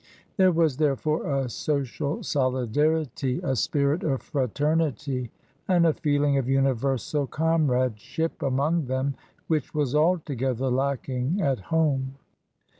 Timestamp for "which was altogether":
9.45-10.71